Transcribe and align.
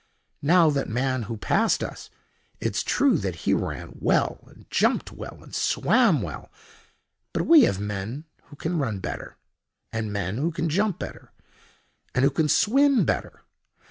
Now 0.41 0.71
that 0.71 0.89
man 0.89 1.21
who 1.29 1.37
passed 1.37 1.83
us—it's 1.83 2.81
true 2.81 3.19
that 3.19 3.35
he 3.45 3.53
ran 3.53 3.97
well, 3.99 4.43
and 4.47 4.65
jumped 4.71 5.11
well, 5.11 5.37
and 5.43 5.53
swam 5.53 6.23
well; 6.23 6.51
but 7.33 7.45
we 7.45 7.65
have 7.65 7.79
men 7.79 8.23
who 8.45 8.55
can 8.55 8.79
run 8.79 8.97
better, 8.97 9.37
and 9.93 10.11
men 10.11 10.37
who 10.37 10.51
can 10.51 10.69
jump 10.69 10.97
better, 10.97 11.31
and 12.15 12.25
who 12.25 12.31
can 12.31 12.49
swim 12.49 13.05
better. 13.05 13.43